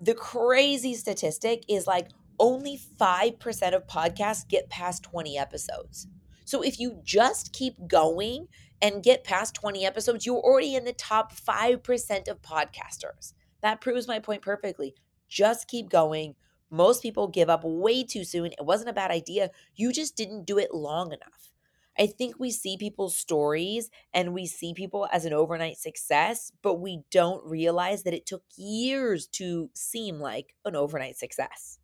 [0.00, 6.08] the crazy statistic is like only 5% of podcasts get past 20 episodes.
[6.44, 8.48] So if you just keep going
[8.82, 13.34] and get past 20 episodes, you're already in the top 5% of podcasters.
[13.60, 14.94] That proves my point perfectly.
[15.28, 16.34] Just keep going.
[16.70, 18.46] Most people give up way too soon.
[18.46, 19.50] It wasn't a bad idea.
[19.74, 21.52] You just didn't do it long enough.
[21.98, 26.74] I think we see people's stories and we see people as an overnight success, but
[26.74, 31.78] we don't realize that it took years to seem like an overnight success.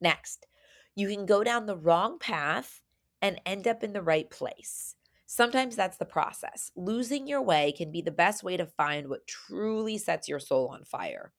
[0.00, 0.46] Next,
[0.94, 2.82] you can go down the wrong path
[3.20, 4.94] and end up in the right place.
[5.26, 6.70] Sometimes that's the process.
[6.76, 10.68] Losing your way can be the best way to find what truly sets your soul
[10.68, 11.32] on fire.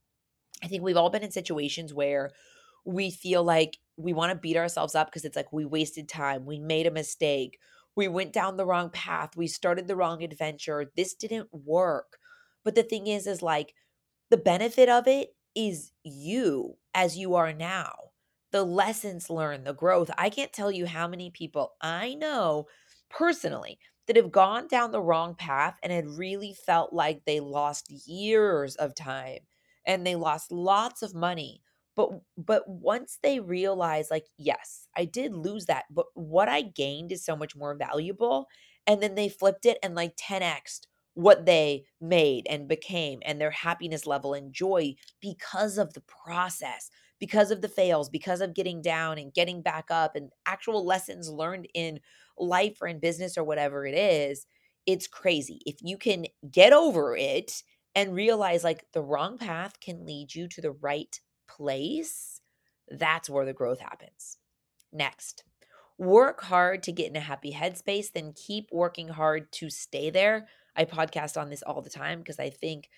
[0.62, 2.32] I think we've all been in situations where
[2.88, 6.46] we feel like we want to beat ourselves up because it's like we wasted time,
[6.46, 7.60] we made a mistake,
[7.96, 12.18] we went down the wrong path, we started the wrong adventure, this didn't work.
[12.64, 13.74] But the thing is, is like
[14.30, 18.12] the benefit of it is you as you are now,
[18.52, 20.10] the lessons learned, the growth.
[20.18, 22.68] I can't tell you how many people I know
[23.10, 27.92] personally that have gone down the wrong path and had really felt like they lost
[27.92, 29.40] years of time
[29.86, 31.62] and they lost lots of money
[31.98, 37.12] but but once they realize like yes i did lose that but what i gained
[37.12, 38.48] is so much more valuable
[38.88, 43.52] and then they flipped it and like 10x what they made and became and their
[43.52, 48.82] happiness level and joy because of the process because of the fails because of getting
[48.82, 52.00] down and getting back up and actual lessons learned in
[52.38, 54.46] life or in business or whatever it is
[54.86, 55.60] it's crazy.
[55.66, 57.62] If you can get over it
[57.96, 62.42] and realize like the wrong path can lead you to the right place,
[62.88, 64.38] that's where the growth happens.
[64.92, 65.44] Next,
[65.98, 70.48] work hard to get in a happy headspace, then keep working hard to stay there.
[70.76, 72.90] I podcast on this all the time because I think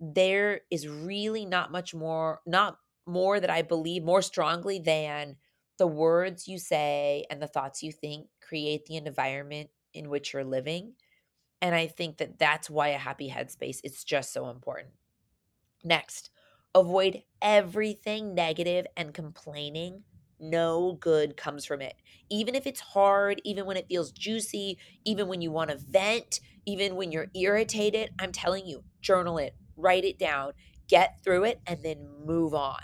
[0.00, 5.36] there is really not much more, not more that I believe more strongly than
[5.78, 10.44] the words you say and the thoughts you think create the environment in which you're
[10.44, 10.94] living.
[11.62, 14.94] And I think that that's why a happy headspace is just so important.
[15.84, 16.30] Next,
[16.76, 20.04] avoid everything negative and complaining.
[20.38, 21.94] No good comes from it.
[22.30, 26.40] Even if it's hard, even when it feels juicy, even when you want to vent,
[26.66, 30.52] even when you're irritated, I'm telling you, journal it, write it down,
[30.86, 32.82] get through it, and then move on.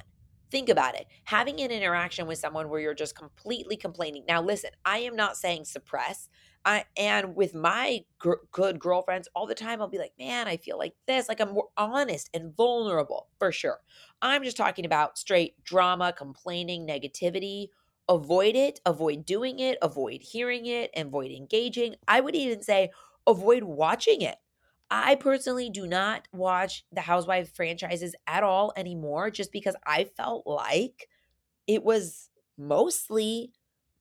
[0.51, 1.07] Think about it.
[1.25, 4.25] Having an interaction with someone where you're just completely complaining.
[4.27, 6.31] Now, listen, I am not saying suppress.
[6.65, 10.57] I and with my gr- good girlfriends all the time, I'll be like, man, I
[10.57, 11.29] feel like this.
[11.29, 13.81] Like I'm more honest and vulnerable for sure.
[14.21, 17.69] I'm just talking about straight drama, complaining, negativity.
[18.09, 21.97] Avoid it, avoid doing it, avoid hearing it, avoid engaging.
[22.09, 22.91] I would even say
[23.27, 24.39] avoid watching it.
[24.91, 30.47] I personally do not watch the Housewives franchises at all anymore just because I felt
[30.47, 31.09] like
[31.67, 33.53] it was mostly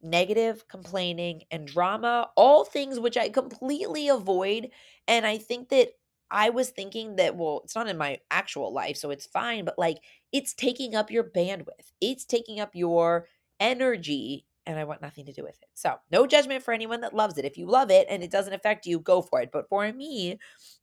[0.04, 4.70] negative, complaining, and drama, all things which I completely avoid.
[5.08, 5.90] And I think that
[6.30, 9.78] I was thinking that, well, it's not in my actual life, so it's fine, but
[9.78, 9.98] like
[10.32, 13.28] it's taking up your bandwidth, it's taking up your
[13.60, 15.70] energy and I want nothing to do with it.
[15.74, 17.46] So, no judgment for anyone that loves it.
[17.46, 19.50] If you love it and it doesn't affect you, go for it.
[19.52, 20.38] But for me,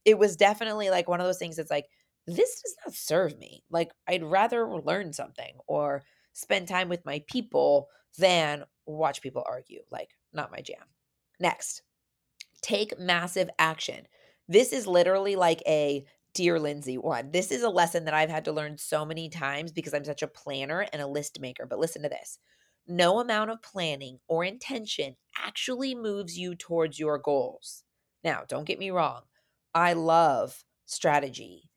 [0.04, 1.86] it was definitely like one of those things that's like,
[2.26, 3.62] this does not serve me.
[3.70, 6.02] Like, I'd rather learn something or
[6.38, 9.80] spend time with my people than watch people argue.
[9.90, 10.84] Like, not my jam.
[11.40, 11.82] Next,
[12.62, 14.06] take massive action.
[14.46, 17.32] This is literally like a Dear Lindsay one.
[17.32, 20.22] This is a lesson that I've had to learn so many times because I'm such
[20.22, 21.66] a planner and a list maker.
[21.66, 22.38] But listen to this
[22.86, 27.82] no amount of planning or intention actually moves you towards your goals.
[28.22, 29.22] Now, don't get me wrong,
[29.74, 31.67] I love strategy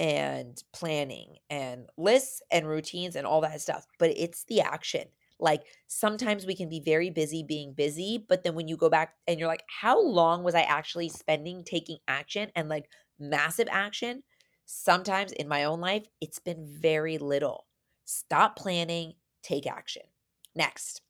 [0.00, 5.04] and planning and lists and routines and all that stuff, but it's the action.
[5.38, 9.14] Like sometimes we can be very busy being busy, but then when you go back
[9.28, 14.22] and you're like, how long was I actually spending taking action and like massive action?
[14.64, 17.66] Sometimes in my own life, it's been very little.
[18.06, 20.02] Stop planning, take action.
[20.54, 21.02] Next,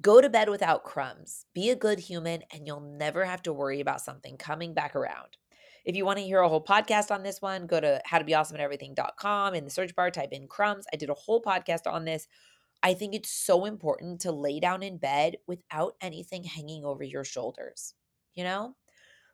[0.00, 1.44] go to bed without crumbs.
[1.54, 5.36] Be a good human, and you'll never have to worry about something coming back around.
[5.88, 9.54] If you want to hear a whole podcast on this one, go to howtobeawesomeateverything.com.
[9.54, 10.84] In the search bar, type in crumbs.
[10.92, 12.28] I did a whole podcast on this.
[12.82, 17.24] I think it's so important to lay down in bed without anything hanging over your
[17.24, 17.94] shoulders.
[18.34, 18.76] You know?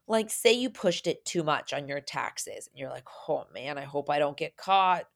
[0.07, 3.77] Like, say you pushed it too much on your taxes and you're like, oh man,
[3.77, 5.07] I hope I don't get caught.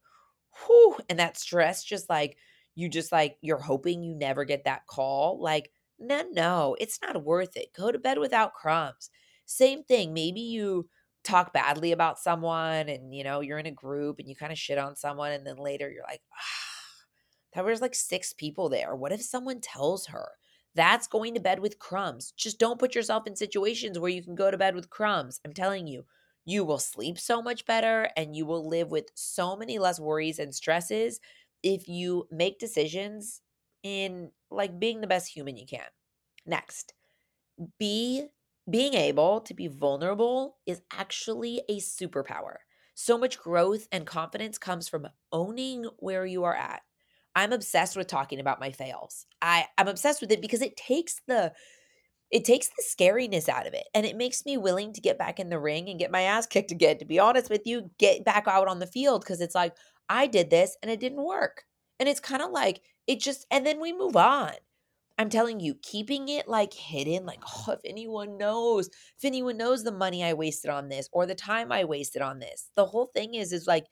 [0.66, 0.99] Whew.
[1.09, 2.36] And that stress just like
[2.74, 7.24] you just like you're hoping you never get that call like no no it's not
[7.24, 9.11] worth it go to bed without crumbs
[9.47, 10.89] same thing maybe you
[11.25, 14.59] talk badly about someone and you know you're in a group and you kind of
[14.59, 16.69] shit on someone and then later you're like ah,
[17.55, 18.95] there was like six people there.
[18.95, 20.31] What if someone tells her?
[20.75, 22.33] That's going to bed with crumbs.
[22.37, 25.41] Just don't put yourself in situations where you can go to bed with crumbs.
[25.45, 26.05] I'm telling you
[26.45, 30.39] you will sleep so much better and you will live with so many less worries
[30.39, 31.21] and stresses
[31.62, 33.43] if you make decisions
[33.83, 35.89] in like being the best human you can.
[36.47, 36.95] Next,
[37.79, 38.29] be
[38.69, 42.57] being able to be vulnerable is actually a superpower.
[42.95, 46.83] So much growth and confidence comes from owning where you are at.
[47.35, 49.27] I'm obsessed with talking about my fails.
[49.41, 51.53] I, I'm obsessed with it because it takes the
[52.31, 55.41] it takes the scariness out of it and it makes me willing to get back
[55.41, 56.99] in the ring and get my ass kicked again.
[56.99, 59.75] To be honest with you, get back out on the field because it's like,
[60.11, 61.64] I did this and it didn't work.
[61.99, 64.53] And it's kind of like, it just, and then we move on.
[65.19, 69.83] I'm telling you, keeping it like hidden, like, oh, if anyone knows, if anyone knows
[69.85, 73.07] the money I wasted on this or the time I wasted on this, the whole
[73.07, 73.87] thing is, is like,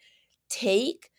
[0.49, 1.11] take,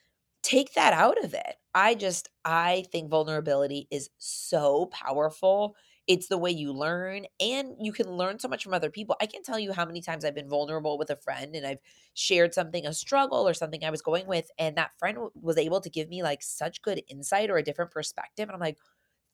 [0.43, 1.55] take that out of it.
[1.76, 5.76] I just, I think vulnerability is so powerful.
[6.08, 9.18] It's the way you learn, and you can learn so much from other people.
[9.22, 11.80] I can tell you how many times I've been vulnerable with a friend and I've
[12.14, 15.82] shared something, a struggle or something I was going with, and that friend was able
[15.82, 18.47] to give me like such good insight or a different perspective.
[18.47, 18.78] And I'm like,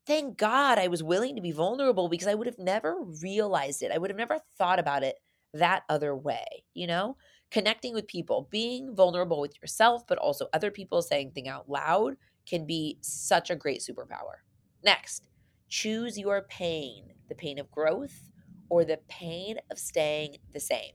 [0.05, 3.91] thank God I was willing to be vulnerable because I would have never realized it.
[3.91, 5.15] I would have never thought about it
[5.53, 7.17] that other way, you know?
[7.51, 12.15] Connecting with people, being vulnerable with yourself, but also other people saying thing out loud
[12.47, 14.41] can be such a great superpower.
[14.83, 15.27] Next,
[15.69, 18.29] choose your pain, the pain of growth
[18.69, 20.93] or the pain of staying the same.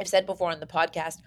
[0.00, 1.18] I've said before on the podcast,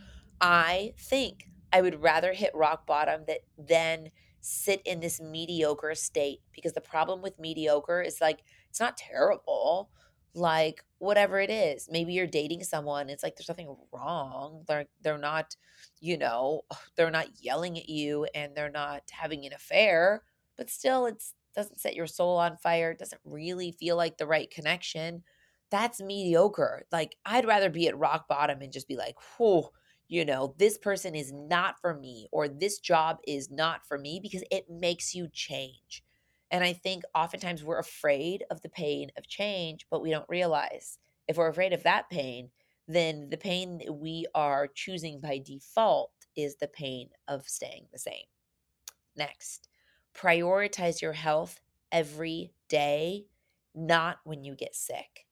[0.42, 4.12] I think I would rather hit rock bottom that than
[4.42, 9.90] sit in this mediocre state because the problem with mediocre is like it's not terrible
[10.36, 11.90] like whatever it is.
[11.92, 15.56] Maybe you're dating someone it's like there's nothing wrong they're they're not
[16.00, 16.62] you know
[16.96, 20.24] they're not yelling at you and they're not having an affair
[20.58, 24.28] but still it's doesn't set your soul on fire it doesn't really feel like the
[24.28, 25.24] right connection.
[25.72, 26.86] That's mediocre.
[26.92, 29.70] Like i'd rather be at rock bottom and just be like whew
[30.10, 34.20] you know, this person is not for me or this job is not for me
[34.22, 36.04] because it makes you change.
[36.50, 40.98] And I think oftentimes we're afraid of the pain of change, but we don't realize
[41.28, 42.50] if we're afraid of that pain,
[42.88, 48.00] then the pain that we are choosing by default is the pain of staying the
[48.00, 48.26] same.
[49.16, 49.70] Next,
[50.16, 53.28] prioritize your health every day,
[53.76, 55.28] not when you get sick.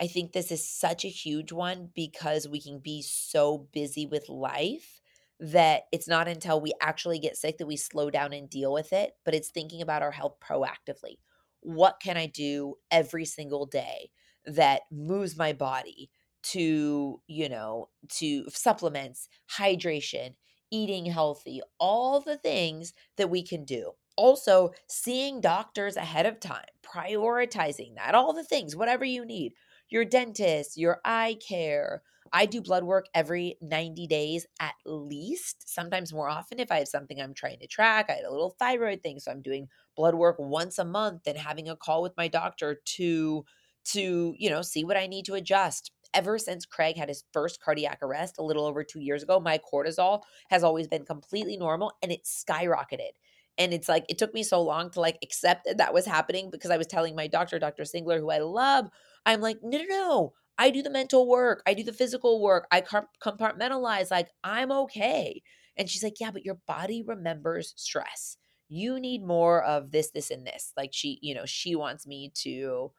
[0.00, 4.28] I think this is such a huge one because we can be so busy with
[4.28, 5.00] life
[5.38, 8.92] that it's not until we actually get sick that we slow down and deal with
[8.92, 11.18] it, but it's thinking about our health proactively.
[11.60, 14.10] What can I do every single day
[14.46, 16.10] that moves my body
[16.42, 19.28] to, you know, to supplements,
[19.58, 20.34] hydration,
[20.70, 23.92] eating healthy, all the things that we can do.
[24.16, 29.52] Also, seeing doctors ahead of time, prioritizing that, all the things, whatever you need
[29.90, 32.02] your dentist, your eye care.
[32.32, 36.88] I do blood work every 90 days at least, sometimes more often if I have
[36.88, 38.06] something I'm trying to track.
[38.08, 41.36] I had a little thyroid thing, so I'm doing blood work once a month and
[41.36, 43.44] having a call with my doctor to
[43.82, 45.90] to, you know, see what I need to adjust.
[46.12, 49.58] Ever since Craig had his first cardiac arrest a little over 2 years ago, my
[49.58, 53.12] cortisol has always been completely normal and it skyrocketed.
[53.58, 56.50] And it's like it took me so long to like accept that that was happening
[56.50, 57.84] because I was telling my doctor, Dr.
[57.84, 58.88] Singler, who I love,
[59.26, 60.32] I'm like, no, no, no.
[60.58, 61.62] I do the mental work.
[61.66, 62.66] I do the physical work.
[62.70, 64.10] I compartmentalize.
[64.10, 65.42] Like, I'm okay.
[65.76, 68.36] And she's like, yeah, but your body remembers stress.
[68.68, 70.72] You need more of this, this, and this.
[70.76, 72.92] Like, she, you know, she wants me to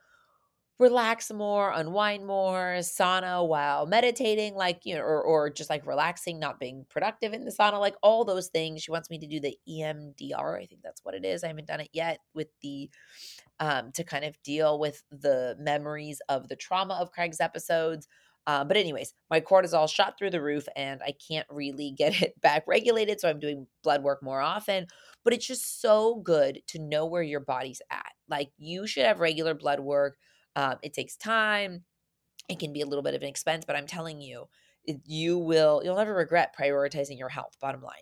[0.81, 6.39] relax more, unwind more, sauna while meditating, like, you know, or, or just like relaxing,
[6.39, 8.81] not being productive in the sauna, like all those things.
[8.81, 10.59] She wants me to do the EMDR.
[10.59, 11.43] I think that's what it is.
[11.43, 12.89] I haven't done it yet with the,
[13.59, 18.07] um, to kind of deal with the memories of the trauma of Craig's episodes.
[18.47, 22.41] Uh, but, anyways, my cortisol shot through the roof and I can't really get it
[22.41, 23.19] back regulated.
[23.19, 24.87] So I'm doing blood work more often.
[25.23, 28.13] But it's just so good to know where your body's at.
[28.27, 30.17] Like, you should have regular blood work
[30.55, 31.83] um, it takes time.
[32.49, 34.47] It can be a little bit of an expense, but I'm telling you,
[35.05, 37.57] you will you'll never regret prioritizing your health.
[37.61, 38.01] Bottom line.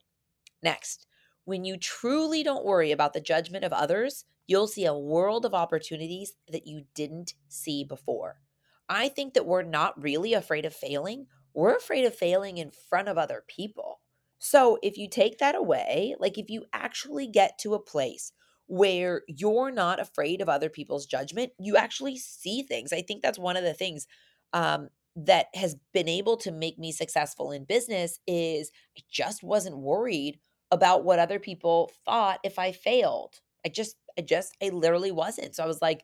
[0.63, 1.07] Next,
[1.45, 5.53] when you truly don't worry about the judgment of others, you'll see a world of
[5.53, 8.39] opportunities that you didn't see before.
[8.87, 11.27] I think that we're not really afraid of failing.
[11.53, 13.99] We're afraid of failing in front of other people.
[14.39, 18.31] So, if you take that away, like if you actually get to a place
[18.69, 21.51] where you're not afraid of other people's judgment.
[21.57, 22.93] You actually see things.
[22.93, 24.05] I think that's one of the things
[24.53, 29.79] um, that has been able to make me successful in business is I just wasn't
[29.79, 30.39] worried
[30.69, 33.39] about what other people thought if I failed.
[33.65, 35.55] I just, I just, I literally wasn't.
[35.55, 36.03] So I was like,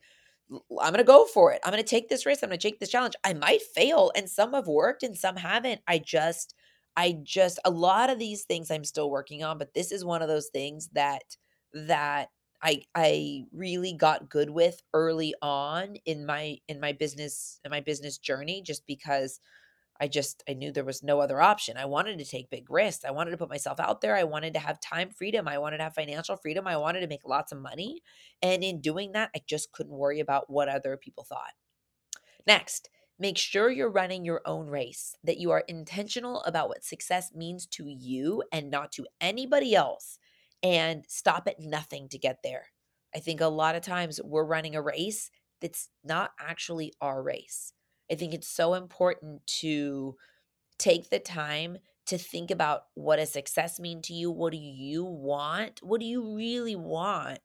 [0.52, 1.62] I'm going to go for it.
[1.64, 2.42] I'm going to take this risk.
[2.42, 3.14] I'm going to take this challenge.
[3.24, 5.82] I might fail and some have worked and some haven't.
[5.88, 6.56] I just,
[6.98, 10.24] I just, a lot of these things I'm still working on, but this is one
[10.24, 11.22] of those things that,
[11.74, 12.30] that
[12.66, 17.82] I I really got good with early on in my in my business in my
[17.82, 19.40] business journey just because
[20.02, 21.78] I just I knew there was no other option.
[21.78, 23.06] I wanted to take big risks.
[23.06, 24.16] I wanted to put myself out there.
[24.16, 25.48] I wanted to have time freedom.
[25.48, 26.68] I wanted to have financial freedom.
[26.68, 28.02] I wanted to make lots of money.
[28.42, 31.54] And in doing that, I just couldn't worry about what other people thought.
[32.48, 32.90] Next,
[33.20, 37.66] make sure you're running your own race, that you are intentional about what success means
[37.68, 40.20] to you and not to anybody else,
[40.66, 42.70] and stop at nothing to get there.
[43.16, 45.30] I think a lot of times we're running a race
[45.62, 47.72] that's not actually our race.
[48.12, 50.16] I think it's so important to
[50.80, 54.32] take the time to think about what does success mean to you?
[54.32, 55.82] What do you want?
[55.84, 57.40] What do you really want?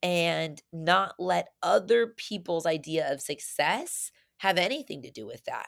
[0.00, 5.66] And not let other people's idea of success have anything to do with that.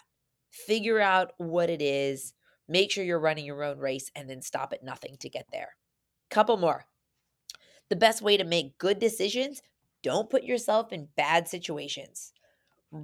[0.52, 2.32] Figure out what it is,
[2.68, 5.74] make sure you're running your own race, and then stop at nothing to get there.
[6.30, 6.86] Couple more.
[7.92, 9.60] The best way to make good decisions,
[10.02, 12.32] don't put yourself in bad situations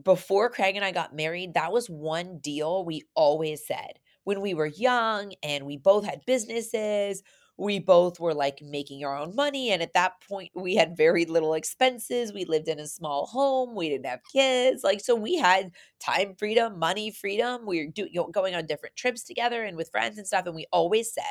[0.04, 3.98] before Craig and I got married, that was one deal we always said.
[4.24, 7.22] When we were young and we both had businesses,
[7.56, 9.70] we both were like making our own money.
[9.70, 12.32] And at that point, we had very little expenses.
[12.32, 13.74] We lived in a small home.
[13.74, 14.84] We didn't have kids.
[14.84, 17.64] Like, so we had time freedom, money freedom.
[17.66, 20.46] We were do, going on different trips together and with friends and stuff.
[20.46, 21.24] And we always said,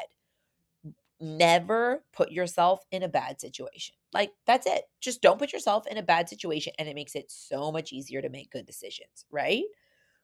[1.20, 3.96] never put yourself in a bad situation.
[4.14, 4.84] Like, that's it.
[5.02, 6.74] Just don't put yourself in a bad situation.
[6.80, 9.64] And it makes it so much easier to make good decisions, right?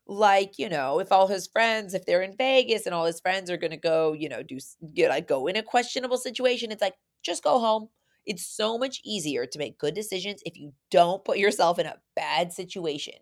[0.06, 3.50] Like, you know, if all his friends, if they're in Vegas and all his friends
[3.50, 4.58] are going to go, you know, do,
[4.94, 7.90] you like go in a questionable situation, it's like, just go home.
[8.26, 12.02] It's so much easier to make good decisions if you don't put yourself in a
[12.16, 13.16] bad situation.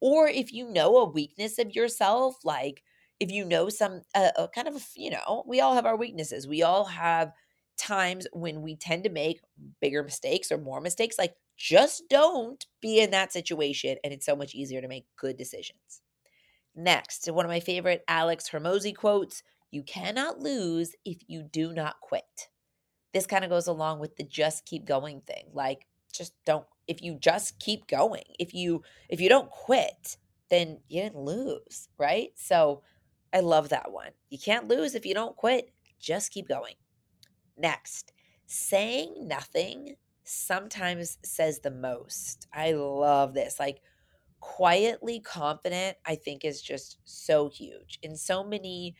[0.00, 2.82] Or if you know a weakness of yourself, like,
[3.20, 6.46] if you know some uh, uh, kind of you know we all have our weaknesses.
[6.46, 7.32] We all have
[7.78, 9.40] times when we tend to make
[9.80, 14.36] bigger mistakes or more mistakes like just don't be in that situation and it's so
[14.36, 16.02] much easier to make good decisions.
[16.74, 22.00] Next one of my favorite alex hormozi quotes you cannot lose if you do not
[22.00, 22.48] quit.
[23.12, 27.02] This kind of goes along with the just keep going thing like just don't if
[27.02, 30.16] you just keep going if you if you don't quit
[30.50, 32.30] then you didn't lose right?
[32.34, 32.82] So
[33.32, 34.10] I love that one.
[34.30, 35.70] You can't lose if you don't quit.
[36.00, 36.74] Just keep going.
[37.56, 38.12] Next,
[38.46, 42.46] saying nothing sometimes says the most.
[42.52, 43.58] I love this.
[43.58, 43.80] Like,
[44.40, 48.94] quietly confident i think is just so huge in so many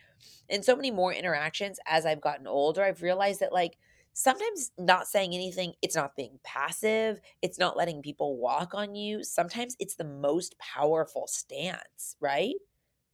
[0.49, 3.77] in so many more interactions as i've gotten older i've realized that like
[4.13, 9.23] sometimes not saying anything it's not being passive it's not letting people walk on you
[9.23, 12.55] sometimes it's the most powerful stance right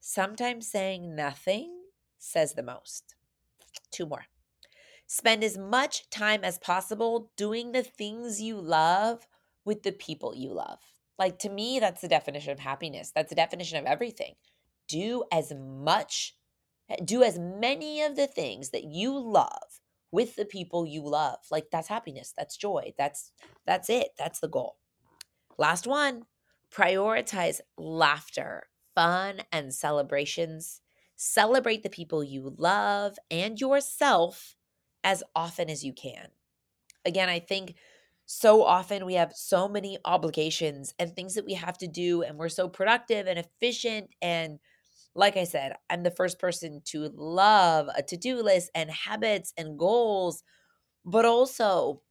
[0.08, 1.80] Sometimes saying nothing
[2.20, 3.16] says the most.
[3.90, 4.26] Two more.
[5.08, 9.26] Spend as much time as possible doing the things you love
[9.66, 10.78] with the people you love.
[11.18, 13.12] Like to me, that's the definition of happiness.
[13.16, 14.36] That's the definition of everything.
[14.88, 16.36] Do as much,
[16.88, 19.82] eh, do as many of the things that you love
[20.12, 21.40] with the people you love.
[21.50, 22.94] Like that's happiness, that's joy.
[22.96, 23.32] That's
[23.66, 24.10] that's it.
[24.20, 24.78] That's the goal.
[25.58, 26.26] Last one.
[26.72, 30.82] Prioritize laughter fun and celebrations.
[31.16, 34.56] Celebrate the people you love and yourself
[35.04, 36.30] as often as you can.
[37.06, 37.76] Again, I think
[38.26, 42.38] so often we have so many obligations and things that we have to do, and
[42.38, 44.16] we're so productive and efficient.
[44.22, 44.60] And
[45.16, 49.54] like I said, I'm the first person to love a to do list and habits
[49.58, 50.44] and goals,
[51.06, 52.04] but also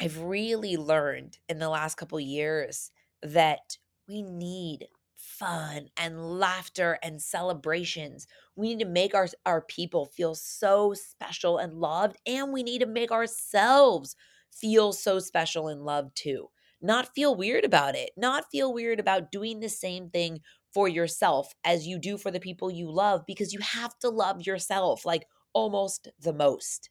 [0.00, 2.90] I've really learned in the last couple years
[3.22, 4.88] that we need
[5.22, 8.26] fun and laughter and celebrations.
[8.56, 12.80] We need to make our, our people feel so special and loved, and we need
[12.80, 14.16] to make ourselves
[14.50, 16.48] feel so special and loved too.
[16.80, 20.40] Not feel weird about it, not feel weird about doing the same thing
[20.74, 24.42] for yourself as you do for the people you love because you have to love
[24.46, 26.90] yourself like almost the most.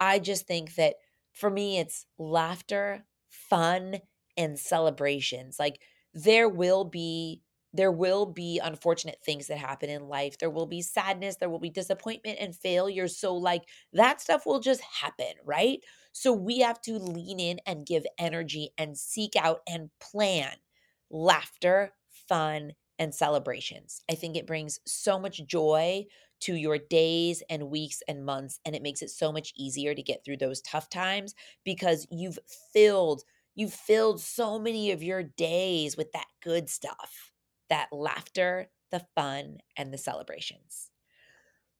[0.00, 0.96] I just think that
[1.32, 4.00] for me, it's laughter, fun,
[4.36, 5.58] and celebrations.
[5.58, 5.80] Like
[6.12, 7.42] there will be
[7.74, 10.38] there will be unfortunate things that happen in life.
[10.38, 13.08] There will be sadness, there will be disappointment and failure.
[13.08, 15.80] So, like, that stuff will just happen, right?
[16.12, 20.52] So, we have to lean in and give energy and seek out and plan
[21.10, 21.92] laughter,
[22.28, 24.02] fun, and celebrations.
[24.10, 26.06] I think it brings so much joy
[26.40, 30.02] to your days and weeks and months, and it makes it so much easier to
[30.02, 32.38] get through those tough times because you've
[32.72, 33.22] filled.
[33.54, 37.32] You've filled so many of your days with that good stuff
[37.70, 40.90] that laughter, the fun, and the celebrations.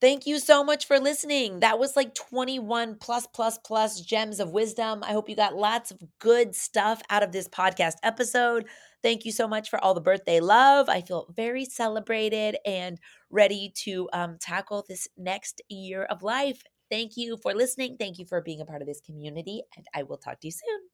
[0.00, 1.60] Thank you so much for listening.
[1.60, 5.02] That was like 21 plus, plus, plus gems of wisdom.
[5.02, 8.66] I hope you got lots of good stuff out of this podcast episode.
[9.02, 10.90] Thank you so much for all the birthday love.
[10.90, 12.98] I feel very celebrated and
[13.30, 16.62] ready to um, tackle this next year of life.
[16.90, 17.96] Thank you for listening.
[17.98, 20.52] Thank you for being a part of this community, and I will talk to you
[20.52, 20.93] soon.